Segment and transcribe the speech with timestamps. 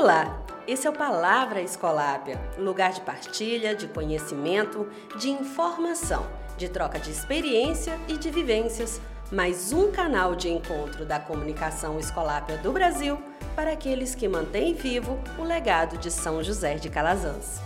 [0.00, 6.24] Olá, esse é o Palavra Escolápia, lugar de partilha, de conhecimento, de informação,
[6.56, 9.00] de troca de experiência e de vivências,
[9.32, 13.20] mais um canal de encontro da comunicação escolápia do Brasil
[13.56, 17.58] para aqueles que mantêm vivo o legado de São José de Calazans.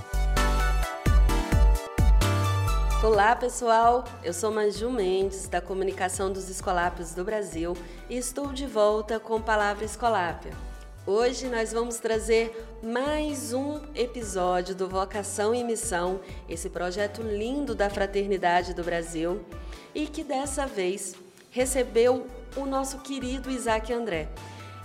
[3.05, 7.77] Olá pessoal, eu sou Maju Mendes da Comunicação dos Escolápios do Brasil
[8.09, 10.72] e estou de volta com Palavra Escolápia.
[11.05, 17.91] Hoje nós vamos trazer mais um episódio do Vocação e Missão, esse projeto lindo da
[17.91, 19.45] Fraternidade do Brasil
[19.93, 21.17] e que dessa vez
[21.51, 24.29] recebeu o nosso querido Isaac André.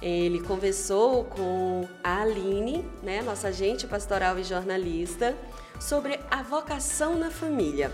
[0.02, 5.38] Ele conversou com a Aline, né, nossa agente pastoral e jornalista,
[5.80, 7.91] sobre a vocação na família.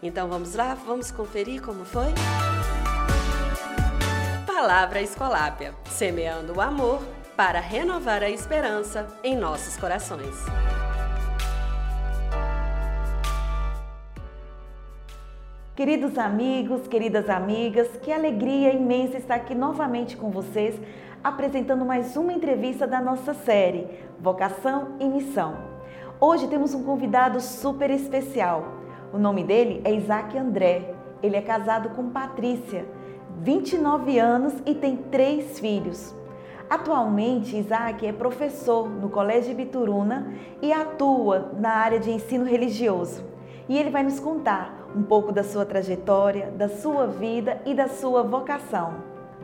[0.00, 2.14] Então vamos lá, vamos conferir como foi?
[4.46, 7.02] Palavra Escolápia, semeando o amor
[7.36, 10.34] para renovar a esperança em nossos corações.
[15.74, 20.80] Queridos amigos, queridas amigas, que alegria imensa estar aqui novamente com vocês,
[21.22, 23.88] apresentando mais uma entrevista da nossa série
[24.20, 25.56] Vocação e Missão.
[26.20, 28.64] Hoje temos um convidado super especial.
[29.12, 30.94] O nome dele é Isaac André.
[31.20, 32.86] Ele é casado com Patrícia,
[33.40, 36.14] 29 anos e tem três filhos.
[36.68, 43.22] Atualmente, Isaac é professor no Colégio Bituruna e atua na área de ensino religioso.
[43.68, 47.88] E ele vai nos contar um pouco da sua trajetória, da sua vida e da
[47.88, 48.94] sua vocação.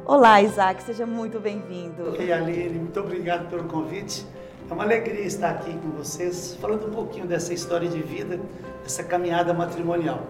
[0.04, 2.16] Olá, Isaac, seja muito bem-vindo.
[2.18, 4.26] Oi, Aline, muito obrigado pelo convite.
[4.68, 8.40] É uma alegria estar aqui com vocês, falando um pouquinho dessa história de vida,
[8.82, 10.20] dessa caminhada matrimonial.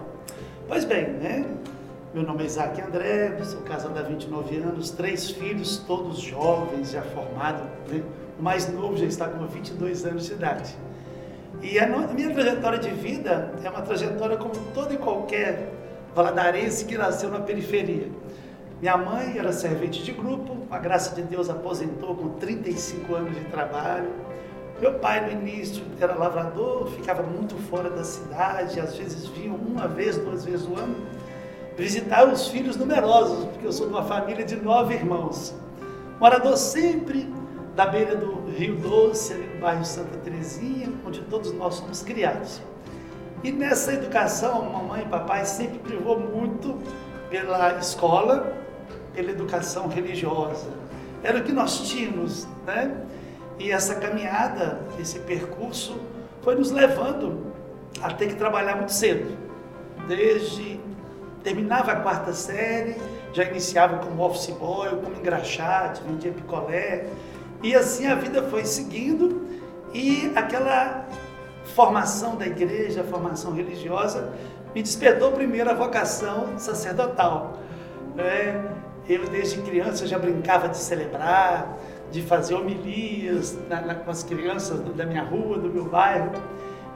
[0.67, 1.45] Pois bem, né?
[2.13, 7.01] Meu nome é Isaac André, sou casado há 29 anos, três filhos, todos jovens, já
[7.03, 7.63] formados.
[7.87, 8.03] Né?
[8.37, 10.75] O mais novo já está com 22 anos de idade.
[11.61, 15.71] E a minha trajetória de vida é uma trajetória como todo e qualquer
[16.13, 18.09] valadarense que nasceu na periferia.
[18.81, 23.45] Minha mãe era servente de grupo, a graça de Deus aposentou com 35 anos de
[23.45, 24.09] trabalho.
[24.81, 29.87] Meu pai, no início, era lavrador, ficava muito fora da cidade, às vezes vinha uma
[29.87, 31.20] vez, duas vezes no ano
[31.81, 35.55] visitar os filhos numerosos, porque eu sou de uma família de nove irmãos.
[36.19, 37.27] Morador sempre
[37.75, 42.61] da beira do Rio Doce, ali no bairro Santa Terezinha, onde todos nós somos criados.
[43.43, 46.77] E nessa educação, mamãe e papai sempre privou muito
[47.31, 48.55] pela escola,
[49.15, 50.69] pela educação religiosa.
[51.23, 52.95] Era o que nós tínhamos, né?
[53.57, 55.99] E essa caminhada, esse percurso,
[56.43, 57.51] foi nos levando
[58.03, 59.35] a ter que trabalhar muito cedo.
[60.07, 60.79] Desde
[61.43, 62.95] terminava a quarta série,
[63.33, 67.05] já iniciava como office boy, como engraxate, vendia picolé.
[67.63, 69.47] E assim a vida foi seguindo
[69.93, 71.05] e aquela
[71.75, 74.33] formação da igreja, a formação religiosa,
[74.73, 77.59] me despertou primeiro a vocação sacerdotal.
[78.17, 78.61] É,
[79.07, 81.77] eu desde criança já brincava de celebrar,
[82.11, 86.31] de fazer homilias na, na, com as crianças da minha rua, do meu bairro.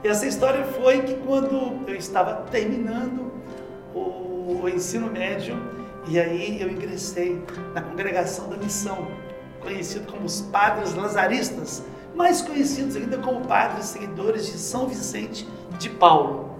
[0.04, 3.32] E essa história foi que quando eu estava terminando
[4.62, 5.56] o ensino médio
[6.08, 7.42] e aí eu ingressei
[7.74, 9.08] na congregação da missão,
[9.60, 11.82] conhecido como os Padres Lazaristas,
[12.14, 16.56] mais conhecidos ainda como Padres Seguidores de São Vicente de Paulo.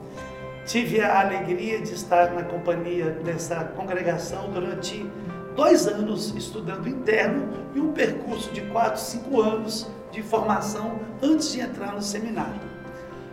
[0.66, 5.08] Tive a alegria de estar na companhia dessa congregação durante
[5.54, 11.60] dois anos estudando interno e um percurso de quatro, cinco anos de formação antes de
[11.60, 12.60] entrar no seminário.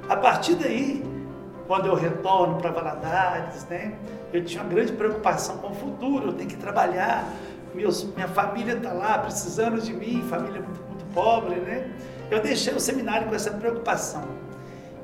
[0.07, 1.03] A partir daí,
[1.67, 3.93] quando eu retorno para Valadares, né,
[4.31, 7.25] eu tinha uma grande preocupação com o futuro, eu tenho que trabalhar,
[7.73, 11.91] meus, minha família está lá precisando de mim, família muito, muito pobre, né?
[12.29, 14.23] Eu deixei o seminário com essa preocupação.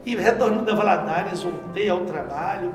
[0.05, 2.73] E retornando a Valadares, voltei ao trabalho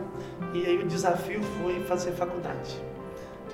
[0.52, 2.80] e aí o desafio foi fazer faculdade.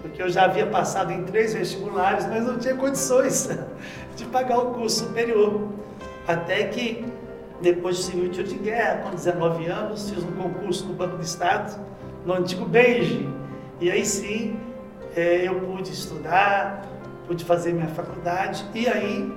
[0.03, 3.49] Porque eu já havia passado em três vestibulares, mas não tinha condições
[4.17, 5.69] de pagar o curso superior.
[6.27, 7.05] Até que,
[7.61, 11.23] depois de servir tiro de guerra, com 19 anos, fiz um concurso no Banco do
[11.23, 11.79] Estado
[12.25, 13.29] no antigo Beige.
[13.81, 14.59] E aí sim
[15.17, 16.87] é, eu pude estudar,
[17.27, 18.65] pude fazer minha faculdade.
[18.75, 19.33] E aí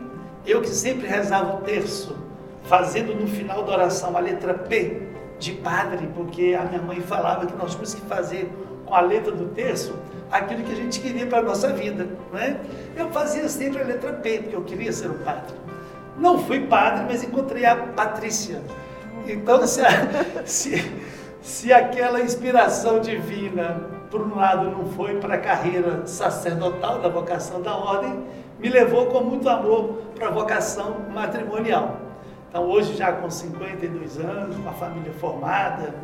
[0.45, 2.15] eu que sempre rezava o terço,
[2.63, 5.01] fazendo no final da oração a letra P
[5.39, 8.49] de padre, porque a minha mãe falava que nós tínhamos que fazer
[8.85, 9.93] com a letra do terço
[10.31, 12.07] aquilo que a gente queria para a nossa vida.
[12.31, 12.59] Né?
[12.95, 15.55] Eu fazia sempre a letra P, porque eu queria ser um padre.
[16.17, 18.61] Não fui padre, mas encontrei a Patrícia.
[19.27, 20.91] Então, se, a, se,
[21.41, 27.61] se aquela inspiração divina, por um lado, não foi para a carreira sacerdotal da vocação
[27.61, 28.23] da ordem,
[28.59, 31.97] me levou com muito amor para a vocação matrimonial.
[32.49, 35.95] Então, hoje, já com 52 anos, com a família formada,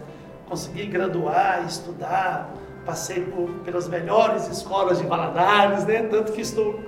[0.50, 2.50] consegui graduar, estudar,
[2.86, 6.02] passei por, pelas melhores escolas de Valadares, né?
[6.04, 6.80] tanto que estou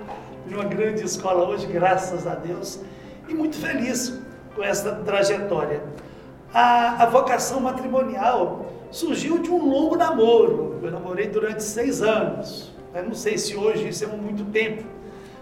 [0.50, 2.80] em uma grande escola hoje, graças a Deus,
[3.32, 4.20] e muito feliz
[4.54, 5.82] com essa trajetória.
[6.52, 10.78] A, a vocação matrimonial surgiu de um longo namoro.
[10.82, 12.70] Eu namorei durante seis anos.
[12.94, 14.84] Eu não sei se hoje isso é muito tempo,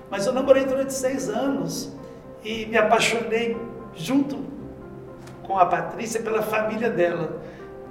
[0.09, 1.93] mas eu namorei durante seis anos
[2.45, 3.57] e me apaixonei
[3.95, 4.39] junto
[5.43, 7.43] com a Patrícia pela família dela.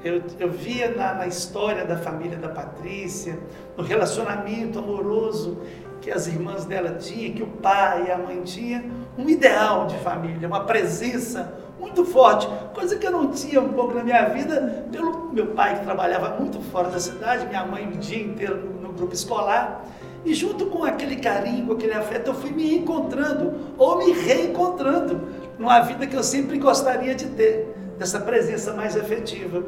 [0.01, 3.37] Eu, eu via na, na história da família da Patrícia,
[3.75, 5.57] no relacionamento amoroso
[6.01, 8.83] que as irmãs dela tinham, que o pai e a mãe tinham,
[9.17, 13.93] um ideal de família, uma presença muito forte, coisa que eu não tinha um pouco
[13.93, 17.97] na minha vida, pelo meu pai que trabalhava muito fora da cidade, minha mãe o
[17.97, 19.85] dia inteiro no, no grupo escolar.
[20.25, 25.21] E junto com aquele carinho, com aquele afeto, eu fui me encontrando ou me reencontrando
[25.57, 29.63] numa vida que eu sempre gostaria de ter, dessa presença mais afetiva.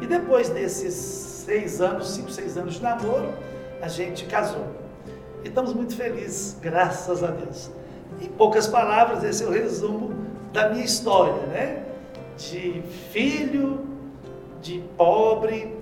[0.00, 3.32] E depois desses seis anos, cinco, seis anos de namoro,
[3.80, 4.83] a gente casou.
[5.44, 7.70] E estamos muito felizes, graças a Deus.
[8.18, 10.14] Em poucas palavras, esse é o resumo
[10.54, 11.84] da minha história, né?
[12.38, 12.82] De
[13.12, 13.80] filho,
[14.62, 15.76] de pobre,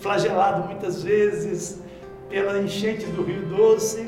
[0.00, 1.80] flagelado muitas vezes
[2.28, 4.06] pela enchente do Rio Doce,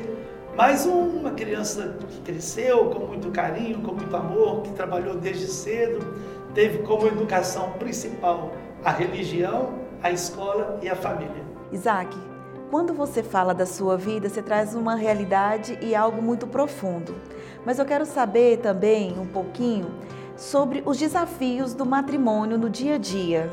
[0.55, 6.05] mas uma criança que cresceu com muito carinho, com muito amor, que trabalhou desde cedo,
[6.53, 8.51] teve como educação principal
[8.83, 9.73] a religião,
[10.03, 11.43] a escola e a família.
[11.71, 12.15] Isaac,
[12.69, 17.15] quando você fala da sua vida, você traz uma realidade e algo muito profundo.
[17.65, 19.87] Mas eu quero saber também um pouquinho
[20.37, 23.51] sobre os desafios do matrimônio no dia a dia.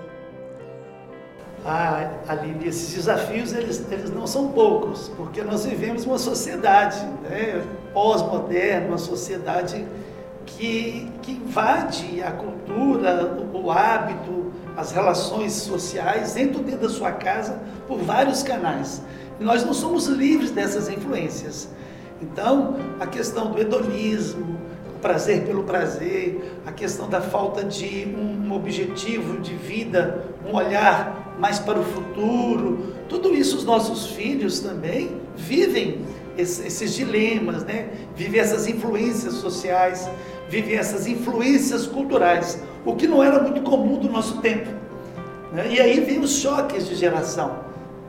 [1.64, 7.64] Ah, Aline, esses desafios eles, eles não são poucos, porque nós vivemos uma sociedade né,
[7.92, 9.84] pós-moderna, uma sociedade
[10.44, 14.45] que, que invade a cultura, o, o hábito,
[14.76, 17.58] as relações sociais dentro, da sua casa
[17.88, 19.02] por vários canais.
[19.40, 21.69] E nós não somos livres dessas influências.
[22.20, 24.58] Então, a questão do hedonismo,
[24.94, 31.37] o prazer pelo prazer, a questão da falta de um objetivo de vida, um olhar
[31.38, 36.00] mais para o futuro, tudo isso os nossos filhos também vivem
[36.37, 37.88] esses dilemas, né?
[38.14, 40.08] vivem essas influências sociais,
[40.49, 44.71] vivem essas influências culturais, o que não era muito comum do nosso tempo.
[45.53, 45.67] Né?
[45.73, 47.67] E aí vem os choques de geração.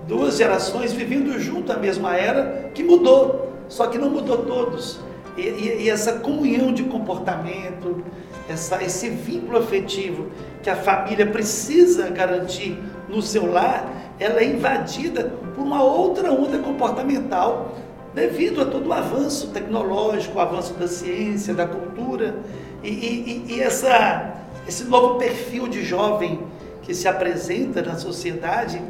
[0.07, 4.99] Duas gerações vivendo junto a mesma era que mudou, só que não mudou todos.
[5.35, 8.03] E, e, e essa comunhão de comportamento,
[8.47, 10.27] essa, esse vínculo afetivo
[10.63, 12.77] que a família precisa garantir
[13.09, 17.75] no seu lar, ela é invadida por uma outra onda comportamental
[18.13, 22.35] devido a todo o avanço tecnológico, o avanço da ciência, da cultura
[22.83, 24.33] e, e, e essa,
[24.67, 26.41] esse novo perfil de jovem
[26.81, 28.81] que se apresenta na sociedade,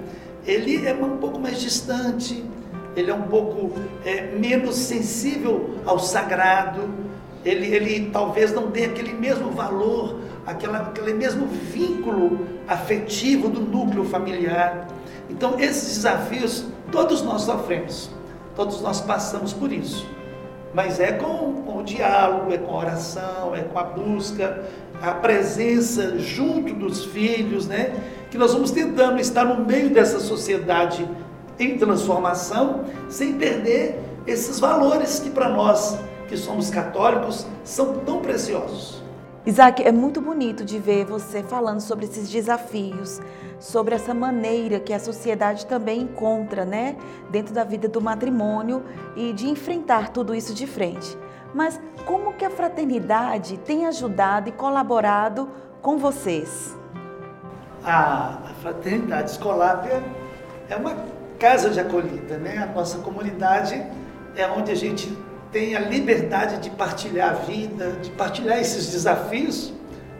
[0.45, 2.44] ele é um pouco mais distante,
[2.95, 3.71] ele é um pouco
[4.06, 6.89] é, menos sensível ao sagrado,
[7.45, 14.03] ele, ele talvez não tenha aquele mesmo valor, aquela, aquele mesmo vínculo afetivo do núcleo
[14.06, 14.88] familiar.
[15.29, 18.09] Então, esses desafios todos nós sofremos.
[18.56, 20.07] Todos nós passamos por isso.
[20.73, 24.63] Mas é com, com o diálogo, é com a oração, é com a busca,
[25.01, 27.95] a presença junto dos filhos, né?
[28.29, 31.07] Que nós vamos tentando estar no meio dessa sociedade
[31.59, 35.97] em transformação, sem perder esses valores que para nós,
[36.27, 39.01] que somos católicos, são tão preciosos.
[39.48, 43.22] Isaac, é muito bonito de ver você falando sobre esses desafios,
[43.62, 46.98] sobre essa maneira que a sociedade também encontra, né,
[47.30, 48.84] dentro da vida do matrimônio
[49.16, 51.18] e de enfrentar tudo isso de frente.
[51.54, 55.50] Mas como que a fraternidade tem ajudado e colaborado
[55.82, 56.75] com vocês?
[57.86, 59.82] A, fraternidade escolar
[60.70, 60.94] é uma
[61.39, 62.58] casa de acolhida, né?
[62.58, 63.82] A nossa comunidade
[64.36, 65.18] é onde a gente
[65.51, 69.74] tem a liberdade de partilhar a vida, de partilhar esses desafios,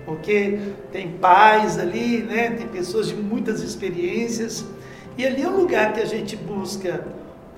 [0.06, 0.60] porque
[0.92, 2.52] tem pais ali, né?
[2.52, 4.66] tem pessoas de muitas experiências,
[5.18, 7.06] e ali é um lugar que a gente busca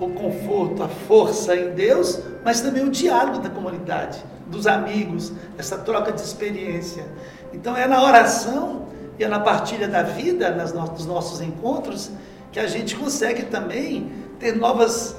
[0.00, 5.78] o conforto, a força em Deus, mas também o diálogo da comunidade, dos amigos, essa
[5.78, 7.04] troca de experiência.
[7.52, 12.10] Então é na oração e é na partilha da vida, nos nossos encontros,
[12.50, 15.14] que a gente consegue também ter novas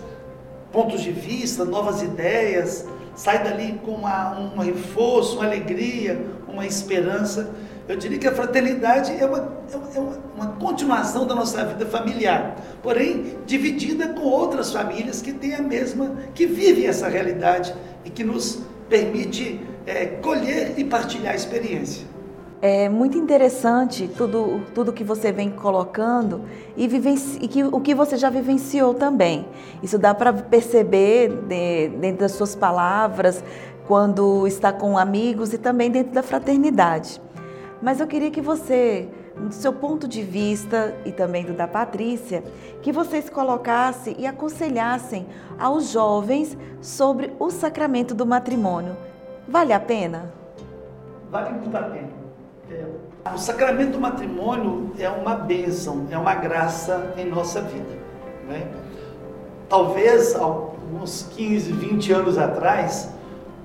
[0.71, 2.85] pontos de vista, novas ideias,
[3.15, 7.51] sai dali com uma, um reforço, uma alegria, uma esperança.
[7.87, 12.55] Eu diria que a fraternidade é uma, é uma, uma continuação da nossa vida familiar,
[12.81, 17.73] porém dividida com outras famílias que têm a mesma, que vivem essa realidade
[18.05, 22.10] e que nos permite é, colher e partilhar a experiência.
[22.63, 26.41] É muito interessante tudo, tudo que você vem colocando
[26.77, 29.47] e, vivenci, e que, o que você já vivenciou também.
[29.81, 33.43] Isso dá para perceber de, dentro das suas palavras,
[33.87, 37.19] quando está com amigos e também dentro da fraternidade.
[37.81, 42.43] Mas eu queria que você, do seu ponto de vista e também do da Patrícia,
[42.83, 45.25] que vocês colocassem e aconselhassem
[45.57, 48.95] aos jovens sobre o sacramento do matrimônio.
[49.47, 50.31] Vale a pena?
[51.31, 52.20] Vale muito a pena.
[53.33, 57.97] O sacramento do matrimônio é uma bênção, é uma graça em nossa vida.
[58.47, 58.67] Né?
[59.69, 63.09] Talvez alguns 15, 20 anos atrás,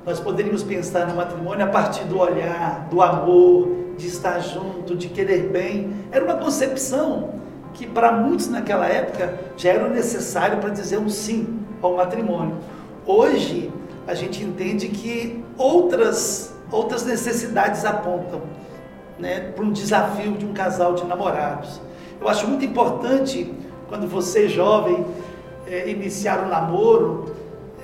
[0.05, 5.09] nós poderíamos pensar no matrimônio a partir do olhar, do amor, de estar junto, de
[5.09, 5.91] querer bem.
[6.13, 7.31] Era uma concepção
[7.73, 12.57] que para muitos naquela época já era necessário para dizer um sim ao matrimônio.
[13.07, 13.73] Hoje
[14.07, 18.43] a gente entende que outras outras necessidades apontam
[19.19, 21.81] né, para um desafio de um casal de namorados.
[22.21, 23.53] Eu acho muito importante,
[23.89, 25.05] quando você, jovem,
[25.67, 27.35] é, iniciar um namoro,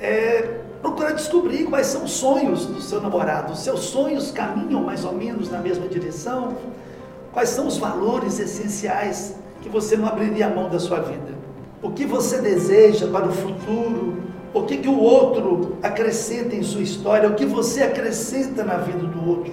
[0.01, 3.57] é, procurar descobrir quais são os sonhos do seu namorado.
[3.57, 6.57] Seus sonhos caminham mais ou menos na mesma direção?
[7.33, 11.33] Quais são os valores essenciais que você não abriria a mão da sua vida?
[11.83, 14.23] O que você deseja para o futuro?
[14.53, 17.29] O que, que o outro acrescenta em sua história?
[17.29, 19.53] O que você acrescenta na vida do outro?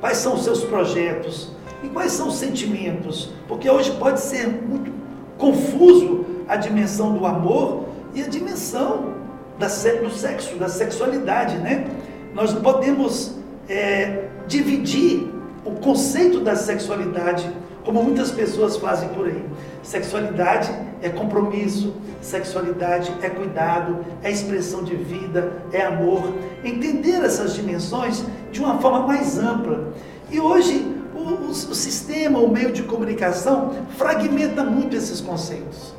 [0.00, 1.50] Quais são os seus projetos?
[1.82, 3.30] E quais são os sentimentos?
[3.46, 4.92] Porque hoje pode ser muito
[5.36, 9.14] confuso a dimensão do amor e a dimensão
[9.58, 11.86] da, do sexo, da sexualidade, né?
[12.34, 13.34] Nós podemos
[13.68, 15.28] é, dividir
[15.64, 17.48] o conceito da sexualidade
[17.88, 19.42] como muitas pessoas fazem por aí.
[19.82, 26.34] Sexualidade é compromisso, sexualidade é cuidado, é expressão de vida, é amor.
[26.62, 29.94] Entender essas dimensões de uma forma mais ampla.
[30.30, 35.94] E hoje o, o, sistema, o meio de comunicação fragmenta muito esses conceitos.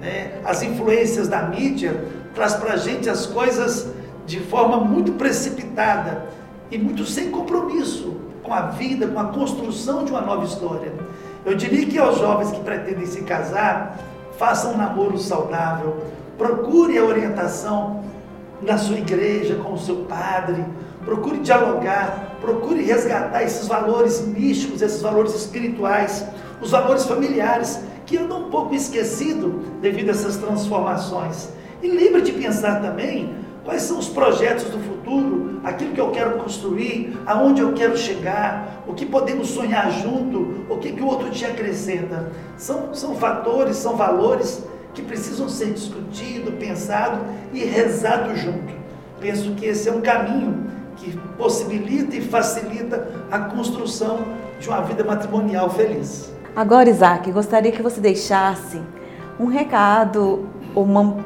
[0.00, 0.40] Né?
[0.44, 2.04] As influências da mídia
[2.34, 3.86] traz para a gente as coisas
[4.26, 6.26] de forma muito precipitada
[6.68, 10.92] e muito sem compromisso com a vida, com a construção de uma nova história.
[11.44, 13.98] Eu diria que aos jovens que pretendem se casar,
[14.38, 15.96] façam um namoro saudável,
[16.36, 18.04] procure a orientação
[18.62, 20.64] na sua igreja, com o seu padre,
[21.04, 26.24] procure dialogar, procure resgatar esses valores místicos, esses valores espirituais,
[26.60, 31.48] os valores familiares, que andam um pouco esquecidos devido a essas transformações.
[31.82, 33.34] E lembre de pensar também
[33.68, 38.82] quais são os projetos do futuro, aquilo que eu quero construir, aonde eu quero chegar,
[38.86, 42.32] o que podemos sonhar junto, o que, que o outro te acrescenta.
[42.56, 47.20] São, são fatores, são valores que precisam ser discutidos, pensados
[47.52, 48.72] e rezados junto.
[49.20, 50.64] Penso que esse é um caminho
[50.96, 54.20] que possibilita e facilita a construção
[54.58, 56.32] de uma vida matrimonial feliz.
[56.56, 58.80] Agora, Isaac, gostaria que você deixasse
[59.38, 61.16] um recado, uma,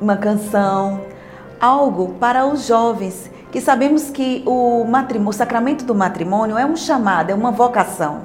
[0.00, 1.13] uma canção,
[1.60, 6.76] algo para os jovens, que sabemos que o, matrimônio, o sacramento do matrimônio é um
[6.76, 8.22] chamado, é uma vocação.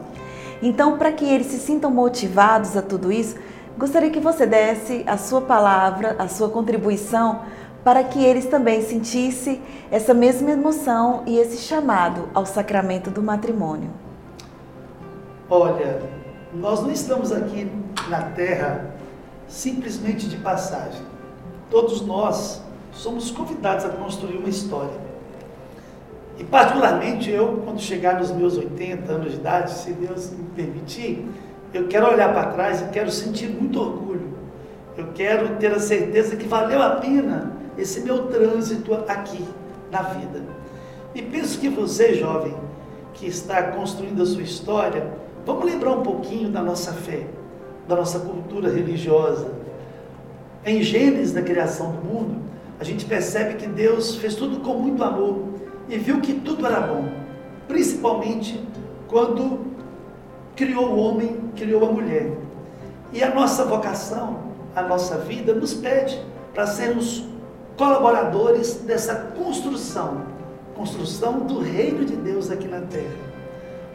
[0.62, 3.36] Então, para que eles se sintam motivados a tudo isso,
[3.78, 7.42] gostaria que você desse a sua palavra, a sua contribuição
[7.84, 13.90] para que eles também sentissem essa mesma emoção e esse chamado ao sacramento do matrimônio.
[15.50, 16.02] Olha,
[16.54, 17.72] nós não estamos aqui
[18.10, 18.94] na terra
[19.48, 21.02] simplesmente de passagem.
[21.70, 25.10] Todos nós somos convidados a construir uma história.
[26.38, 31.28] E particularmente eu, quando chegar nos meus 80 anos de idade, se Deus me permitir,
[31.74, 34.30] eu quero olhar para trás e quero sentir muito orgulho.
[34.98, 39.46] Eu quero ter a certeza que valeu a pena esse meu trânsito aqui
[39.92, 40.42] na vida.
[41.14, 42.54] E penso que você, jovem,
[43.14, 45.12] que está construindo a sua história,
[45.46, 47.26] vamos lembrar um pouquinho da nossa fé,
[47.88, 49.52] da nossa cultura religiosa.
[50.66, 52.49] Em Gênesis, da criação do mundo,
[52.80, 55.50] a gente percebe que Deus fez tudo com muito amor
[55.90, 57.10] e viu que tudo era bom,
[57.68, 58.64] principalmente
[59.08, 59.68] quando
[60.56, 62.38] criou o homem, criou a mulher.
[63.12, 64.40] E a nossa vocação,
[64.76, 67.26] a nossa vida nos pede para sermos
[67.76, 70.24] colaboradores dessa construção,
[70.76, 73.30] construção do reino de Deus aqui na terra.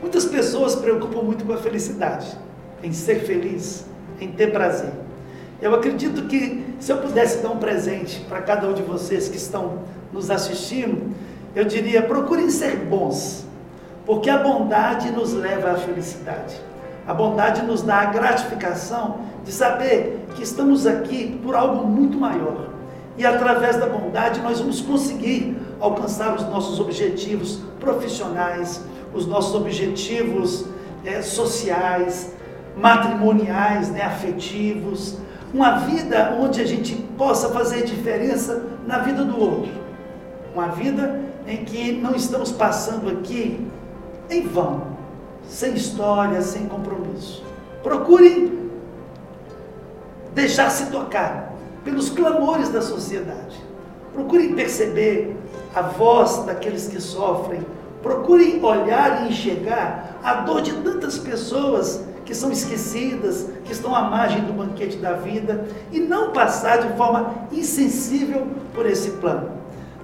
[0.00, 2.36] Muitas pessoas se preocupam muito com a felicidade,
[2.82, 3.86] em ser feliz,
[4.20, 5.03] em ter prazer.
[5.64, 9.38] Eu acredito que se eu pudesse dar um presente para cada um de vocês que
[9.38, 9.78] estão
[10.12, 11.10] nos assistindo,
[11.56, 13.46] eu diria: procurem ser bons,
[14.04, 16.54] porque a bondade nos leva à felicidade.
[17.06, 22.68] A bondade nos dá a gratificação de saber que estamos aqui por algo muito maior.
[23.16, 30.66] E através da bondade nós vamos conseguir alcançar os nossos objetivos profissionais, os nossos objetivos
[31.06, 32.34] é, sociais,
[32.76, 35.16] matrimoniais, né, afetivos,
[35.54, 39.70] uma vida onde a gente possa fazer diferença na vida do outro.
[40.52, 43.64] Uma vida em que não estamos passando aqui
[44.28, 44.88] em vão,
[45.48, 47.44] sem história, sem compromisso.
[47.84, 48.68] Procurem
[50.34, 51.52] deixar-se tocar
[51.84, 53.56] pelos clamores da sociedade.
[54.12, 55.36] Procurem perceber
[55.72, 57.64] a voz daqueles que sofrem.
[58.02, 64.02] Procurem olhar e enxergar a dor de tantas pessoas que são esquecidas, que estão à
[64.02, 69.50] margem do banquete da vida e não passar de forma insensível por esse plano.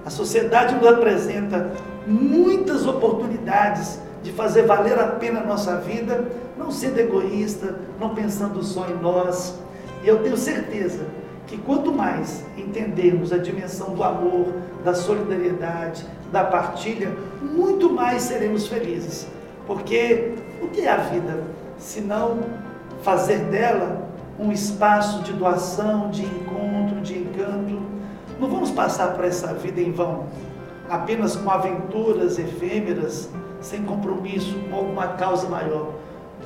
[0.05, 1.71] A sociedade nos apresenta
[2.05, 8.63] muitas oportunidades de fazer valer a pena a nossa vida, não sendo egoísta, não pensando
[8.63, 9.59] só em nós.
[10.03, 11.05] E eu tenho certeza
[11.47, 14.47] que quanto mais entendermos a dimensão do amor,
[14.83, 17.11] da solidariedade, da partilha,
[17.41, 19.27] muito mais seremos felizes.
[19.67, 21.43] Porque o que é a vida?
[21.81, 22.37] Se não
[23.01, 24.07] fazer dela
[24.39, 27.81] um espaço de doação, de encontro, de encanto.
[28.39, 30.25] Não vamos passar por essa vida em vão,
[30.89, 35.89] apenas com aventuras efêmeras, sem compromisso com alguma causa maior.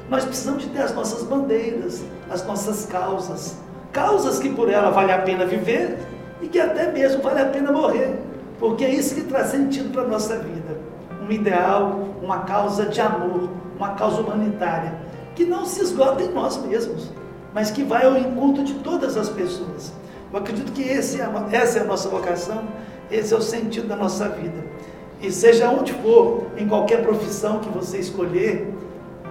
[0.09, 3.57] Nós precisamos de ter as nossas bandeiras, as nossas causas,
[3.91, 5.99] causas que por ela vale a pena viver
[6.41, 8.19] e que até mesmo vale a pena morrer,
[8.59, 10.77] porque é isso que traz sentido para a nossa vida.
[11.25, 14.93] Um ideal, uma causa de amor, uma causa humanitária,
[15.35, 17.11] que não se esgota em nós mesmos,
[17.53, 19.93] mas que vai ao encontro de todas as pessoas.
[20.31, 22.63] Eu acredito que esse é essa é a nossa vocação,
[23.11, 24.65] esse é o sentido da nossa vida.
[25.21, 28.73] E seja onde for, em qualquer profissão que você escolher,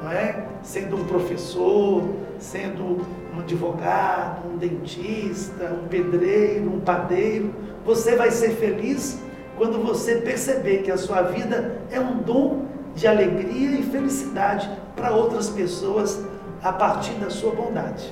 [0.03, 0.47] não é?
[0.63, 2.03] sendo um professor,
[2.39, 9.19] sendo um advogado, um dentista, um pedreiro, um padeiro, você vai ser feliz
[9.57, 15.13] quando você perceber que a sua vida é um dom de alegria e felicidade para
[15.13, 16.23] outras pessoas
[16.63, 18.11] a partir da sua bondade.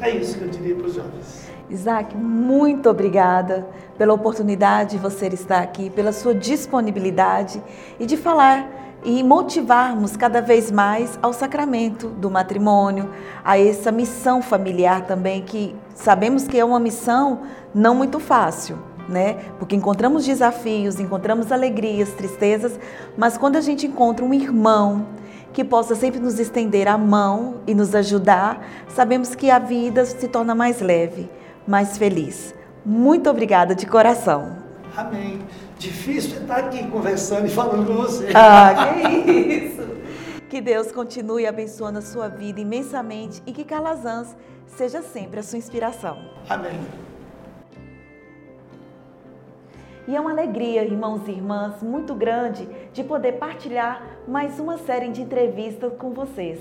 [0.00, 1.48] É isso que eu diria para os jovens.
[1.70, 3.66] Isaac, muito obrigada
[3.96, 7.62] pela oportunidade de você estar aqui, pela sua disponibilidade
[7.98, 8.68] e de falar
[9.04, 13.10] e motivarmos cada vez mais ao sacramento do matrimônio,
[13.44, 17.42] a essa missão familiar também, que sabemos que é uma missão
[17.74, 19.34] não muito fácil, né?
[19.58, 22.78] Porque encontramos desafios, encontramos alegrias, tristezas,
[23.16, 25.06] mas quando a gente encontra um irmão
[25.54, 30.26] que possa sempre nos estender a mão e nos ajudar, sabemos que a vida se
[30.26, 31.30] torna mais leve,
[31.66, 32.52] mais feliz.
[32.84, 34.58] Muito obrigada de coração.
[34.96, 35.40] Amém.
[35.78, 38.30] Difícil estar aqui conversando e falando com você.
[38.34, 39.82] Ah, que isso!
[40.50, 44.36] Que Deus continue abençoando a sua vida imensamente e que Calazans
[44.66, 46.18] seja sempre a sua inspiração.
[46.48, 46.78] Amém.
[50.06, 55.08] E é uma alegria, irmãos e irmãs, muito grande de poder partilhar mais uma série
[55.08, 56.60] de entrevistas com vocês.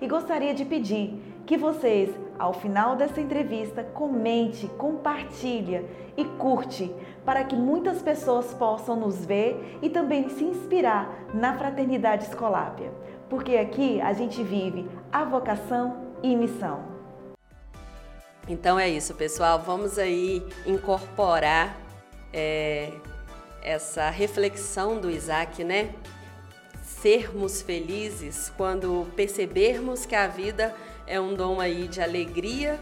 [0.00, 1.14] E gostaria de pedir
[1.46, 6.92] que vocês, ao final dessa entrevista, comente, compartilhe e curte
[7.24, 12.90] para que muitas pessoas possam nos ver e também se inspirar na fraternidade escolápia.
[13.28, 16.80] Porque aqui a gente vive a vocação e missão.
[18.48, 19.60] Então é isso, pessoal.
[19.60, 21.76] Vamos aí incorporar
[22.32, 22.92] é,
[23.62, 25.94] essa reflexão do Isaac, né?
[26.82, 30.74] Sermos felizes quando percebermos que a vida
[31.06, 32.78] é um dom aí de alegria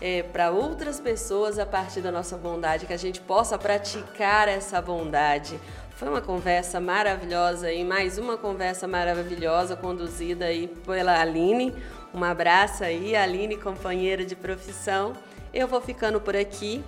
[0.00, 4.80] é, para outras pessoas a partir da nossa bondade, que a gente possa praticar essa
[4.80, 5.58] bondade.
[5.96, 11.74] Foi uma conversa maravilhosa e mais uma conversa maravilhosa conduzida aí pela Aline.
[12.14, 15.14] Um abraço aí, Aline, companheira de profissão.
[15.52, 16.84] Eu vou ficando por aqui.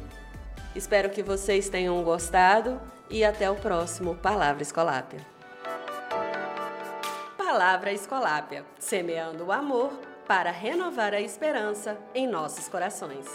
[0.75, 5.21] Espero que vocês tenham gostado e até o próximo Palavra Escolápia.
[7.37, 9.91] Palavra Escolápia, semeando o amor
[10.29, 13.27] para renovar a esperança em nossos corações.